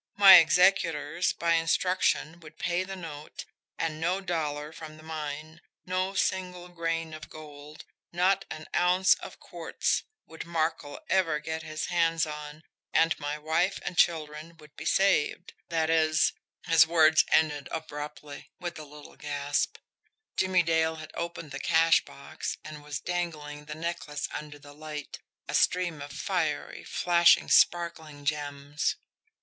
[0.17, 3.45] My executors, by instruction would pay the note
[3.77, 9.39] and no dollar from the mine, no single grain of gold, not an ounce of
[9.39, 14.85] quartz, would Markel ever get his hands on, and my wife and children would be
[14.85, 15.53] saved.
[15.69, 16.33] That is"
[16.71, 19.77] His words ended abruptly with a little gasp.
[20.35, 25.19] Jimmie Dale had opened the cash box and was dangling the necklace under the light
[25.47, 28.95] a stream of fiery, flashing, sparkling gems.